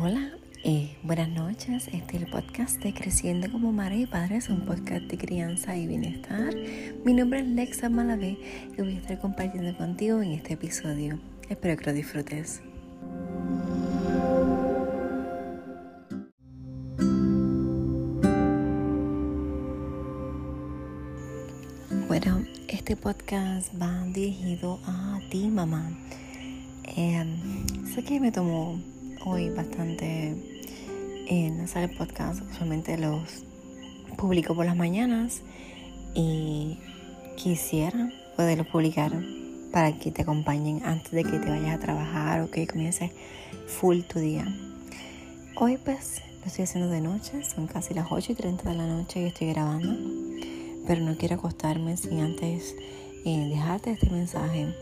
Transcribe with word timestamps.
Hola, 0.00 0.30
eh, 0.62 0.96
buenas 1.02 1.28
noches. 1.28 1.88
Este 1.88 2.16
es 2.18 2.22
el 2.22 2.30
podcast 2.30 2.80
de 2.80 2.94
Creciendo 2.94 3.50
como 3.50 3.72
Madre 3.72 3.96
y 3.96 4.06
Padre, 4.06 4.36
es 4.36 4.48
un 4.48 4.60
podcast 4.60 5.02
de 5.06 5.18
crianza 5.18 5.76
y 5.76 5.88
bienestar. 5.88 6.54
Mi 7.04 7.14
nombre 7.14 7.40
es 7.40 7.48
Lexa 7.48 7.88
Malavé 7.88 8.38
y 8.78 8.80
voy 8.80 8.94
a 8.94 8.98
estar 9.00 9.18
compartiendo 9.18 9.76
contigo 9.76 10.22
en 10.22 10.30
este 10.30 10.52
episodio. 10.52 11.18
Espero 11.48 11.76
que 11.76 11.86
lo 11.86 11.92
disfrutes. 11.94 12.62
Bueno, 22.06 22.44
este 22.68 22.94
podcast 22.94 23.72
va 23.82 24.04
dirigido 24.14 24.78
a 24.84 25.18
ti, 25.28 25.48
mamá. 25.48 25.90
Eh, 26.84 27.26
sé 27.92 28.04
que 28.04 28.20
me 28.20 28.30
tomó 28.30 28.80
hoy 29.24 29.50
bastante 29.50 30.34
en 31.26 31.60
hacer 31.60 31.90
el 31.90 31.96
podcast. 31.96 32.42
Usualmente 32.50 32.96
los 32.96 33.44
publico 34.16 34.54
por 34.54 34.66
las 34.66 34.76
mañanas 34.76 35.42
y 36.14 36.78
quisiera 37.36 38.10
poderlos 38.36 38.66
publicar 38.66 39.12
para 39.72 39.98
que 39.98 40.10
te 40.10 40.22
acompañen 40.22 40.82
antes 40.84 41.12
de 41.12 41.24
que 41.24 41.38
te 41.38 41.48
vayas 41.48 41.76
a 41.76 41.78
trabajar 41.78 42.40
o 42.42 42.50
que 42.50 42.66
comiences 42.66 43.10
full 43.66 44.00
tu 44.00 44.18
día. 44.18 44.46
Hoy 45.56 45.76
pues 45.76 46.22
lo 46.40 46.46
estoy 46.46 46.64
haciendo 46.64 46.90
de 46.90 47.00
noche, 47.00 47.44
son 47.44 47.66
casi 47.66 47.94
las 47.94 48.06
8 48.10 48.32
y 48.32 48.34
30 48.34 48.70
de 48.70 48.76
la 48.76 48.86
noche 48.86 49.22
y 49.22 49.26
estoy 49.26 49.48
grabando, 49.48 49.94
pero 50.86 51.00
no 51.02 51.16
quiero 51.16 51.36
acostarme 51.36 51.96
sin 51.96 52.20
antes 52.20 52.74
eh, 53.24 53.48
dejarte 53.50 53.90
este 53.90 54.08
mensaje 54.10 54.74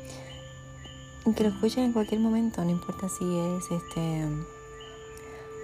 que 1.35 1.43
lo 1.43 1.49
escuches 1.51 1.79
en 1.79 1.93
cualquier 1.93 2.21
momento, 2.21 2.65
no 2.65 2.71
importa 2.71 3.09
si 3.09 3.25
es 3.25 3.71
este 3.71 4.27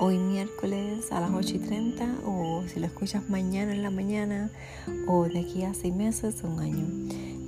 hoy 0.01 0.19
miércoles 0.19 1.13
a 1.13 1.21
las 1.21 1.31
8 1.31 1.55
y 1.55 1.59
30 1.61 2.17
o 2.27 2.65
si 2.67 2.81
lo 2.81 2.87
escuchas 2.87 3.29
mañana 3.31 3.73
en 3.73 3.83
la 3.83 3.91
mañana 3.91 4.51
o 5.07 5.29
de 5.29 5.41
aquí 5.41 5.63
a 5.63 5.73
seis 5.75 5.95
meses 5.95 6.43
o 6.43 6.49
un 6.49 6.59
año. 6.59 6.87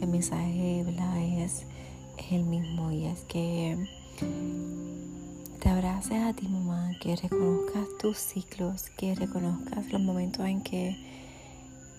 El 0.00 0.08
mensaje 0.08 0.84
Es, 1.42 1.66
es 2.18 2.32
el 2.32 2.44
mismo 2.44 2.92
y 2.92 3.06
es 3.06 3.24
que 3.24 3.76
te 5.60 5.68
abraces 5.68 6.22
a 6.22 6.32
ti 6.32 6.46
mamá, 6.46 6.92
que 7.00 7.16
reconozcas 7.16 7.88
tus 8.00 8.18
ciclos, 8.18 8.90
que 8.96 9.16
reconozcas 9.16 9.90
los 9.92 10.00
momentos 10.00 10.46
en 10.46 10.62
que 10.62 10.96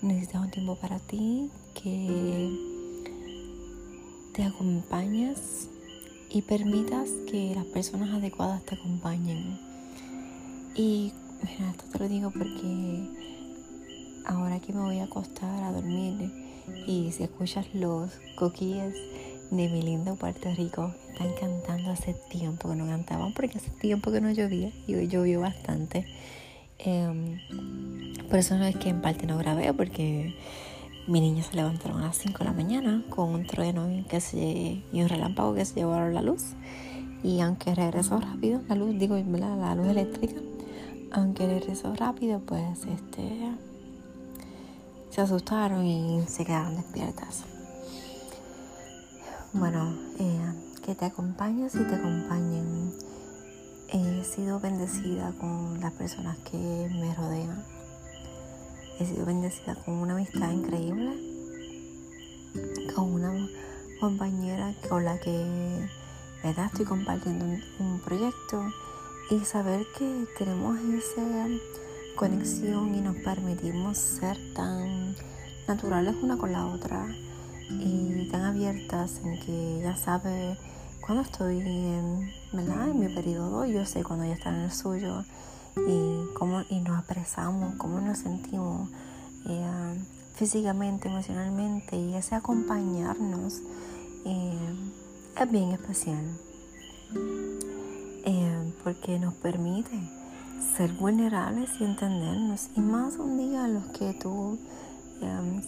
necesitas 0.00 0.40
un 0.40 0.50
tiempo 0.50 0.76
para 0.76 0.98
ti, 0.98 1.50
que 1.74 2.50
te 4.32 4.44
acompañas 4.44 5.68
y 6.30 6.42
permitas 6.42 7.10
que 7.30 7.54
las 7.54 7.64
personas 7.66 8.10
adecuadas 8.14 8.64
te 8.64 8.74
acompañen. 8.74 9.58
Y 10.74 11.12
mira, 11.42 11.70
esto 11.70 11.84
te 11.92 11.98
lo 11.98 12.08
digo 12.08 12.30
porque 12.30 13.08
ahora 14.26 14.60
que 14.60 14.72
me 14.72 14.80
voy 14.80 14.98
a 14.98 15.04
acostar 15.04 15.62
a 15.64 15.72
dormir 15.72 16.32
y 16.86 17.12
si 17.12 17.24
escuchas 17.24 17.66
los 17.74 18.10
coquilles 18.36 18.94
de 19.50 19.68
mi 19.68 19.82
lindo 19.82 20.16
Puerto 20.16 20.52
Rico, 20.54 20.92
están 21.12 21.32
cantando 21.40 21.90
hace 21.90 22.14
tiempo 22.30 22.68
que 22.68 22.76
no 22.76 22.86
cantaban 22.86 23.32
porque 23.32 23.58
hace 23.58 23.70
tiempo 23.70 24.10
que 24.10 24.20
no 24.20 24.30
llovía 24.32 24.70
y 24.86 24.94
hoy 24.94 25.08
llovió 25.08 25.40
bastante. 25.40 26.06
Em, 26.78 27.38
por 28.28 28.38
eso 28.38 28.56
no 28.58 28.64
es 28.64 28.76
que 28.76 28.90
en 28.90 29.00
parte 29.00 29.26
no 29.26 29.38
grabé 29.38 29.72
porque 29.72 30.34
mi 31.06 31.20
niña 31.20 31.42
se 31.44 31.54
levantaron 31.54 32.02
a 32.02 32.06
las 32.08 32.18
5 32.18 32.38
de 32.38 32.44
la 32.44 32.52
mañana 32.52 33.04
con 33.10 33.30
un 33.30 33.46
trueno 33.46 33.86
que 34.08 34.20
se, 34.20 34.82
y 34.92 35.02
un 35.02 35.08
relámpago 35.08 35.54
que 35.54 35.64
se 35.64 35.74
llevaron 35.76 36.14
la 36.14 36.22
luz. 36.22 36.54
Y 37.22 37.40
aunque 37.40 37.74
regresó 37.74 38.20
rápido, 38.20 38.60
la 38.68 38.74
luz, 38.74 38.98
digo, 38.98 39.16
la 39.16 39.74
luz 39.74 39.86
eléctrica, 39.86 40.40
aunque 41.12 41.46
regresó 41.46 41.94
rápido, 41.94 42.40
pues 42.40 42.80
este 42.86 43.52
se 45.10 45.20
asustaron 45.20 45.86
y 45.86 46.24
se 46.26 46.44
quedaron 46.44 46.76
despiertas. 46.76 47.44
Bueno, 49.52 49.96
eh, 50.18 50.52
que 50.84 50.94
te 50.94 51.04
acompañes 51.04 51.74
y 51.74 51.84
te 51.84 51.94
acompañen. 51.94 52.92
He 53.88 54.24
sido 54.24 54.58
bendecida 54.58 55.32
con 55.38 55.80
las 55.80 55.92
personas 55.92 56.36
que 56.38 56.56
me 56.56 57.14
rodean 57.14 57.75
he 58.98 59.04
sido 59.04 59.26
bendecida 59.26 59.74
con 59.74 59.94
una 59.94 60.14
amistad 60.14 60.50
increíble, 60.50 61.12
con 62.94 63.12
una 63.12 63.48
compañera 64.00 64.74
con 64.88 65.04
la 65.04 65.18
que 65.18 65.88
¿verdad? 66.42 66.66
estoy 66.66 66.86
compartiendo 66.86 67.44
un, 67.78 68.00
proyecto 68.00 68.62
y 69.30 69.40
saber 69.44 69.86
que 69.98 70.26
tenemos 70.38 70.78
esa 70.78 71.46
conexión 72.14 72.94
y 72.94 73.00
nos 73.00 73.16
permitimos 73.16 73.98
ser 73.98 74.38
tan 74.54 75.14
naturales 75.66 76.14
una 76.22 76.36
con 76.38 76.52
la 76.52 76.66
otra 76.66 77.06
y 77.68 78.28
tan 78.30 78.42
abiertas 78.42 79.20
en 79.24 79.40
que 79.40 79.80
ella 79.80 79.96
sabe 79.96 80.56
cuando 81.04 81.22
estoy 81.22 81.60
en, 81.60 82.30
¿verdad? 82.52 82.88
en 82.88 83.00
mi 83.00 83.08
periodo, 83.14 83.66
yo 83.66 83.84
sé 83.84 84.02
cuando 84.04 84.24
ella 84.24 84.34
está 84.34 84.50
en 84.50 84.62
el 84.62 84.72
suyo 84.72 85.24
y, 85.76 86.32
cómo, 86.34 86.62
y 86.70 86.80
nos 86.80 86.98
apresamos, 86.98 87.74
cómo 87.76 88.00
nos 88.00 88.18
sentimos 88.18 88.88
eh, 89.46 90.04
físicamente, 90.34 91.08
emocionalmente 91.08 91.96
y 91.96 92.14
ese 92.14 92.34
acompañarnos 92.34 93.60
eh, 94.24 94.74
es 95.40 95.50
bien 95.50 95.72
especial. 95.72 96.24
Eh, 98.24 98.72
porque 98.82 99.18
nos 99.18 99.34
permite 99.34 99.96
ser 100.76 100.92
vulnerables 100.94 101.70
y 101.80 101.84
entendernos 101.84 102.70
y 102.74 102.80
más 102.80 103.16
un 103.16 103.38
día 103.38 103.68
los 103.68 103.84
que 103.96 104.14
tú 104.14 104.58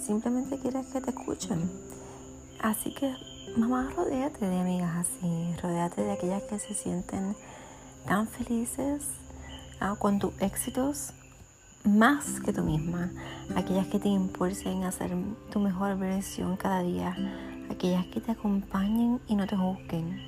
simplemente 0.05 0.59
quieres 0.59 0.87
que 0.89 1.01
te 1.01 1.11
escuchen. 1.11 1.71
Así 2.61 2.93
que 2.93 3.15
mamá 3.57 3.91
rodeate 3.95 4.47
de 4.47 4.59
amigas 4.59 5.07
así 5.07 5.55
rodeate 5.63 6.03
de 6.03 6.13
aquellas 6.13 6.43
que 6.45 6.59
se 6.59 6.75
sienten 6.75 7.37
tan 8.07 8.27
felices 8.27 9.05
Ah, 9.81 9.95
con 9.97 10.19
tus 10.19 10.33
éxitos 10.43 11.13
más 11.85 12.41
que 12.41 12.53
tú 12.53 12.65
misma, 12.65 13.13
aquellas 13.55 13.87
que 13.87 14.01
te 14.01 14.09
impulsen 14.09 14.83
a 14.83 14.91
ser 14.91 15.13
tu 15.53 15.61
mejor 15.61 15.97
versión 15.97 16.57
cada 16.57 16.83
día, 16.83 17.17
aquellas 17.71 18.05
que 18.07 18.21
te 18.21 18.33
acompañen 18.33 19.21
y 19.29 19.37
no 19.37 19.47
te 19.47 19.57
juzguen, 19.57 20.21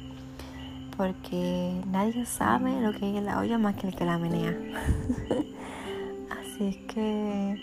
porque 0.97 1.83
nadie 1.89 2.25
sabe 2.27 2.81
lo 2.81 2.93
que 2.93 3.19
es 3.19 3.25
la 3.25 3.41
olla 3.41 3.59
más 3.59 3.75
que 3.75 3.89
el 3.89 3.97
que 3.97 4.05
la 4.05 4.19
menea. 4.19 4.57
Así 6.31 6.69
es 6.69 6.77
que 6.95 7.61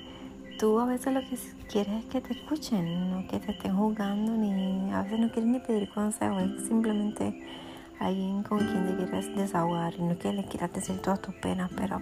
tú 0.59 0.79
a 0.79 0.85
veces 0.87 1.13
lo 1.13 1.21
que 1.21 1.37
quieres 1.71 2.03
es 2.03 2.05
que 2.11 2.19
te 2.19 2.33
escuchen, 2.33 3.11
no 3.11 3.25
que 3.29 3.39
te 3.39 3.53
estén 3.53 3.77
juzgando, 3.77 4.33
ni 4.33 4.91
a 4.91 5.03
veces 5.03 5.19
no 5.21 5.31
quieres 5.31 5.49
ni 5.49 5.59
pedir 5.59 5.89
consejo, 5.89 6.37
es 6.37 6.67
simplemente 6.67 7.47
alguien 7.99 8.43
con 8.43 8.59
quien 8.59 8.87
te 8.87 8.95
quieras 8.95 9.25
desahogar 9.35 9.93
y 9.95 10.01
no 10.01 10.17
que 10.17 10.33
le 10.33 10.45
quieras 10.45 10.73
decir 10.73 11.01
todas 11.01 11.21
tus 11.21 11.35
penas, 11.35 11.69
pero 11.75 12.01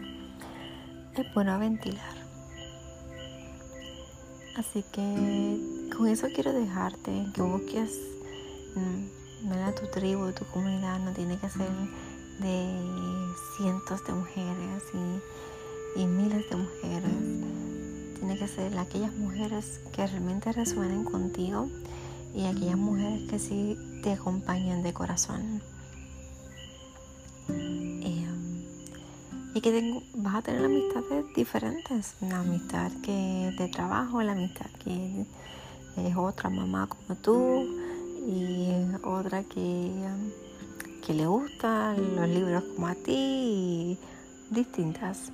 es 1.15 1.33
bueno 1.33 1.57
ventilar. 1.59 2.25
Así 4.57 4.83
que 4.91 5.59
con 5.95 6.07
eso 6.07 6.27
quiero 6.33 6.53
dejarte, 6.53 7.25
que 7.33 7.41
busques 7.41 7.99
mm, 8.75 9.79
tu 9.79 9.87
tribu, 9.91 10.31
tu 10.31 10.45
comunidad, 10.45 10.99
no 10.99 11.11
tiene 11.11 11.37
que 11.37 11.49
ser 11.49 11.69
de 12.39 12.79
cientos 13.57 14.05
de 14.05 14.13
mujeres 14.13 14.83
y, 14.93 16.01
y 16.01 16.07
miles 16.07 16.49
de 16.49 16.55
mujeres. 16.55 18.17
Tiene 18.17 18.37
que 18.37 18.47
ser 18.47 18.77
aquellas 18.77 19.13
mujeres 19.13 19.81
que 19.93 20.07
realmente 20.07 20.51
resuenen 20.53 21.03
contigo 21.03 21.67
y 22.33 22.45
aquellas 22.45 22.77
mujeres 22.77 23.29
que 23.29 23.39
sí 23.39 23.77
te 24.03 24.13
acompañan 24.13 24.83
de 24.83 24.93
corazón. 24.93 25.61
Y 29.55 29.61
que 29.61 30.03
vas 30.15 30.35
a 30.35 30.41
tener 30.41 30.65
amistades 30.65 31.33
diferentes, 31.33 32.15
una 32.19 32.41
amistad 32.41 32.91
que 33.01 33.55
de 33.57 33.69
trabajo, 33.69 34.21
la 34.21 34.33
amistad 34.33 34.69
que 34.83 35.25
es 35.95 36.17
otra 36.17 36.49
mamá 36.49 36.87
como 36.87 37.17
tú 37.19 37.65
y 38.27 38.67
otra 39.01 39.43
que, 39.43 39.93
que 41.05 41.13
le 41.13 41.25
gustan 41.25 42.17
los 42.17 42.27
libros 42.27 42.63
como 42.75 42.87
a 42.87 42.95
ti 42.95 43.13
y 43.13 43.97
distintas. 44.49 45.31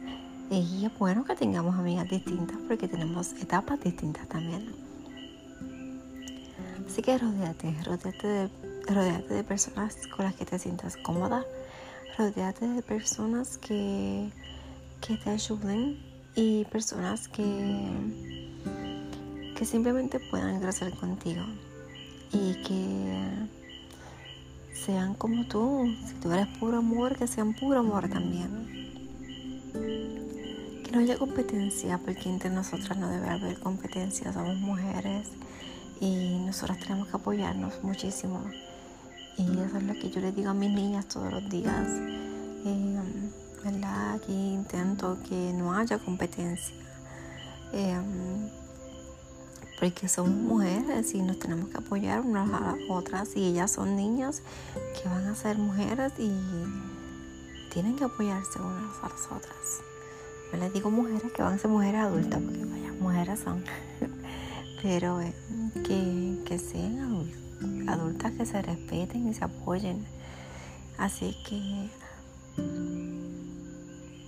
Y 0.51 0.85
es 0.85 0.99
bueno 0.99 1.25
que 1.25 1.35
tengamos 1.35 1.73
amigas 1.73 2.07
distintas 2.07 2.57
porque 2.67 2.87
tenemos 2.87 3.33
etapas 3.41 3.81
distintas 3.81 4.27
también. 4.27 4.71
Así 6.85 7.01
que 7.01 7.17
rodeate, 7.17 7.75
rodeate 7.85 8.27
de, 8.27 8.49
rodeate 8.87 9.33
de 9.33 9.43
personas 9.43 9.95
con 10.15 10.25
las 10.25 10.35
que 10.35 10.45
te 10.45 10.59
sientas 10.59 10.95
cómoda 10.97 11.43
rodeate 12.21 12.67
de 12.67 12.81
personas 12.83 13.57
que, 13.57 14.29
que 15.01 15.17
te 15.17 15.29
ayuden 15.31 15.97
y 16.35 16.65
personas 16.65 17.27
que, 17.27 17.89
que 19.55 19.65
simplemente 19.65 20.19
puedan 20.29 20.61
crecer 20.61 20.93
contigo 20.93 21.43
y 22.31 22.53
que 22.61 23.47
sean 24.85 25.15
como 25.15 25.47
tú. 25.47 25.87
Si 26.07 26.13
tú 26.15 26.31
eres 26.31 26.47
puro 26.59 26.77
amor, 26.77 27.17
que 27.17 27.25
sean 27.25 27.53
puro 27.55 27.79
amor 27.79 28.07
también. 28.07 28.67
que 30.83 30.91
no 30.91 30.99
haya 30.99 31.17
competencia, 31.17 31.97
porque 31.97 32.29
entre 32.29 32.51
nosotras 32.51 32.99
no 32.99 33.09
debe 33.09 33.29
haber 33.29 33.59
competencia, 33.59 34.31
somos 34.31 34.57
mujeres 34.57 35.27
y 35.99 36.37
nosotras 36.45 36.79
tenemos 36.79 37.07
que 37.07 37.17
apoyarnos 37.17 37.83
muchísimo. 37.83 38.43
Y 39.41 39.59
eso 39.59 39.77
es 39.77 39.83
lo 39.83 39.93
que 39.93 40.09
yo 40.09 40.21
les 40.21 40.35
digo 40.35 40.49
a 40.49 40.53
mis 40.53 40.71
niñas 40.71 41.07
todos 41.07 41.31
los 41.31 41.49
días. 41.49 41.87
Eh, 42.65 42.99
¿Verdad? 43.63 44.19
Que 44.21 44.31
intento 44.31 45.17
que 45.27 45.53
no 45.53 45.73
haya 45.73 45.97
competencia. 45.97 46.75
Eh, 47.73 47.97
porque 49.81 50.07
somos 50.07 50.35
mujeres 50.35 51.15
y 51.15 51.23
nos 51.23 51.39
tenemos 51.39 51.69
que 51.69 51.77
apoyar 51.77 52.21
unas 52.21 52.47
a 52.53 52.59
las 52.59 52.75
otras 52.87 53.35
y 53.35 53.47
ellas 53.47 53.71
son 53.71 53.95
niñas 53.95 54.43
que 55.01 55.09
van 55.09 55.25
a 55.25 55.33
ser 55.33 55.57
mujeres 55.57 56.13
y 56.19 56.31
tienen 57.73 57.95
que 57.95 58.03
apoyarse 58.03 58.59
unas 58.59 58.95
a 59.01 59.09
las 59.09 59.25
otras. 59.25 59.81
No 60.53 60.59
les 60.59 60.71
digo 60.71 60.91
mujeres 60.91 61.31
que 61.31 61.41
van 61.41 61.53
a 61.53 61.57
ser 61.57 61.71
mujeres 61.71 62.01
adultas, 62.01 62.39
porque 62.41 62.63
vaya, 62.65 62.93
mujeres 62.99 63.39
son. 63.39 63.63
Pero 64.83 65.19
eh, 65.21 65.33
que, 65.83 66.59
sean 66.59 66.99
adultas, 66.99 67.39
que 68.37 68.45
se 68.45 68.61
respeten 68.61 69.27
y 69.27 69.33
se 69.33 69.43
apoyen. 69.43 70.05
Así 70.97 71.35
que 71.47 71.89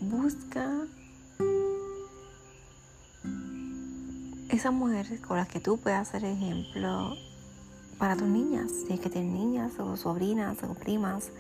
busca 0.02 0.88
esas 4.50 4.74
mujeres 4.74 5.20
con 5.22 5.38
las 5.38 5.48
que 5.48 5.60
tú 5.60 5.78
puedas 5.78 6.08
ser 6.08 6.26
ejemplo 6.26 7.16
para 7.98 8.16
tus 8.16 8.28
niñas, 8.28 8.72
si 8.88 8.94
es 8.94 9.00
que 9.00 9.10
tienes 9.10 9.32
niñas 9.32 9.80
o 9.80 9.96
sobrinas 9.96 10.58
o 10.64 10.74
primas, 10.74 11.32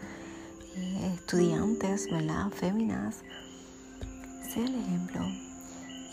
eh, 0.75 1.13
estudiantes, 1.16 2.10
¿verdad? 2.12 2.50
Féminas 2.51 3.24
el 4.56 4.75
ejemplo. 4.75 5.22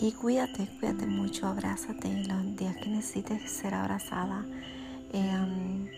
Y 0.00 0.12
cuídate, 0.12 0.66
cuídate 0.78 1.06
mucho, 1.06 1.46
abrázate 1.46 2.24
los 2.26 2.56
días 2.56 2.74
que 2.76 2.88
necesites 2.88 3.50
ser 3.50 3.74
abrazada. 3.74 4.46
Eh, 5.12 5.90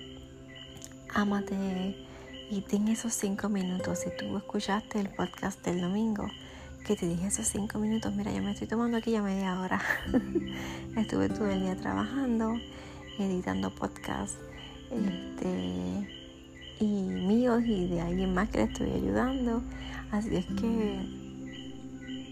ámate 1.14 1.96
y 2.50 2.60
ten 2.62 2.88
esos 2.88 3.12
cinco 3.12 3.48
minutos. 3.48 4.00
Si 4.00 4.10
tú 4.16 4.36
escuchaste 4.36 5.00
el 5.00 5.08
podcast 5.10 5.64
del 5.64 5.80
domingo, 5.80 6.26
que 6.86 6.96
te 6.96 7.06
dije 7.06 7.26
esos 7.26 7.46
cinco 7.46 7.78
minutos, 7.78 8.14
mira, 8.14 8.32
yo 8.32 8.42
me 8.42 8.52
estoy 8.52 8.68
tomando 8.68 8.96
aquí 8.96 9.12
ya 9.12 9.22
media 9.22 9.60
hora. 9.60 9.80
Estuve 10.96 11.28
todo 11.28 11.50
el 11.50 11.60
día 11.60 11.76
trabajando, 11.76 12.54
editando 13.18 13.74
podcast 13.74 14.36
este, 14.90 16.08
y 16.80 16.84
míos 16.84 17.62
y 17.64 17.88
de 17.88 18.00
alguien 18.00 18.34
más 18.34 18.48
que 18.48 18.58
le 18.58 18.64
estoy 18.64 18.90
ayudando. 18.90 19.62
Así 20.10 20.36
es 20.36 20.46
que 20.46 21.22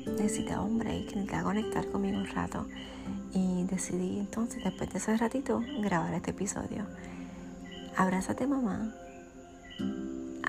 necesitaba 0.06 0.62
un 0.62 0.78
break, 0.78 1.14
necesitaba 1.14 1.44
conectar 1.44 1.86
conmigo 1.90 2.18
un 2.18 2.26
rato 2.26 2.66
y 3.32 3.64
decidí 3.64 4.18
entonces 4.18 4.62
después 4.64 4.90
de 4.92 4.98
ese 4.98 5.16
ratito 5.16 5.62
grabar 5.80 6.14
este 6.14 6.30
episodio. 6.30 6.86
Abrázate 7.96 8.46
mamá, 8.46 8.94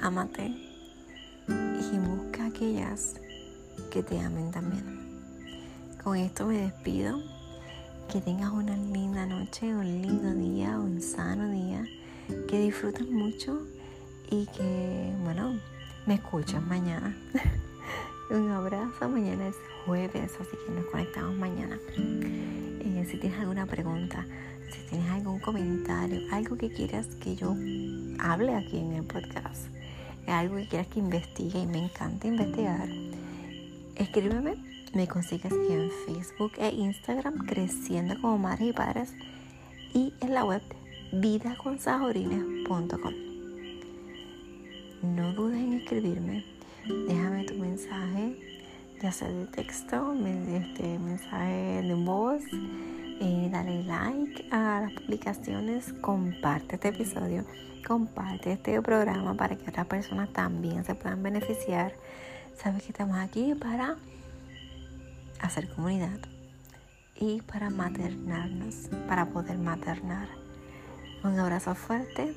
ámate 0.01 0.47
y 1.47 1.97
busca 1.97 2.45
aquellas 2.45 3.15
que 3.91 4.03
te 4.03 4.19
amen 4.19 4.51
también. 4.51 5.01
Con 6.03 6.17
esto 6.17 6.47
me 6.47 6.57
despido. 6.57 7.19
Que 8.11 8.19
tengas 8.19 8.51
una 8.51 8.75
linda 8.75 9.25
noche, 9.25 9.73
un 9.73 9.85
lindo 9.85 10.33
día, 10.33 10.77
un 10.79 11.01
sano 11.01 11.49
día. 11.49 11.85
Que 12.47 12.59
disfrutes 12.59 13.09
mucho 13.09 13.65
y 14.29 14.47
que, 14.47 15.13
bueno, 15.23 15.59
me 16.05 16.15
escuchas 16.15 16.61
mañana. 16.63 17.15
Un 18.31 18.49
abrazo, 18.49 19.07
mañana 19.09 19.49
es 19.49 19.57
jueves, 19.85 20.31
así 20.39 20.55
que 20.65 20.71
nos 20.71 20.85
conectamos 20.85 21.35
mañana. 21.35 21.77
Eh, 21.97 23.05
si 23.11 23.17
tienes 23.17 23.37
alguna 23.37 23.65
pregunta, 23.65 24.25
si 24.71 24.79
tienes 24.89 25.11
algún 25.11 25.39
comentario, 25.39 26.21
algo 26.31 26.55
que 26.55 26.71
quieras 26.71 27.07
que 27.21 27.35
yo 27.35 27.53
hable 28.19 28.55
aquí 28.55 28.77
en 28.77 28.93
el 28.93 29.03
podcast, 29.03 29.65
algo 30.27 30.55
que 30.55 30.69
quieras 30.69 30.87
que 30.87 30.99
investigue 30.99 31.59
y 31.59 31.67
me 31.67 31.83
encanta 31.83 32.27
investigar, 32.27 32.87
escríbeme. 33.97 34.55
Me 34.93 35.09
consigues 35.09 35.51
en 35.51 35.91
Facebook 36.05 36.53
e 36.57 36.69
Instagram 36.69 37.45
Creciendo 37.45 38.15
como 38.21 38.37
Madres 38.37 38.69
y 38.69 38.73
Padres 38.73 39.13
y 39.93 40.13
en 40.21 40.33
la 40.33 40.45
web 40.45 40.61
vidaconsajorines.com. 41.11 43.13
No 45.03 45.33
dudes 45.33 45.59
en 45.59 45.73
escribirme 45.73 46.60
déjame 46.87 47.45
tu 47.45 47.55
mensaje, 47.55 48.37
ya 49.01 49.11
sea 49.11 49.29
de 49.29 49.45
texto, 49.47 50.13
este, 50.15 50.99
mensaje 50.99 51.81
de 51.81 51.93
voz, 51.93 52.43
eh, 53.19 53.49
dale 53.51 53.83
like 53.83 54.45
a 54.51 54.81
las 54.81 54.93
publicaciones, 54.93 55.93
comparte 56.01 56.75
este 56.75 56.89
episodio, 56.89 57.45
comparte 57.87 58.53
este 58.53 58.81
programa 58.81 59.35
para 59.35 59.55
que 59.55 59.69
otras 59.69 59.85
personas 59.87 60.31
también 60.33 60.83
se 60.85 60.95
puedan 60.95 61.21
beneficiar. 61.21 61.93
Sabes 62.55 62.83
que 62.83 62.89
estamos 62.89 63.17
aquí 63.17 63.53
para 63.55 63.95
hacer 65.39 65.69
comunidad 65.69 66.19
y 67.15 67.41
para 67.41 67.69
maternarnos, 67.69 68.89
para 69.07 69.27
poder 69.27 69.57
maternar. 69.57 70.27
Un 71.23 71.37
abrazo 71.39 71.75
fuerte. 71.75 72.35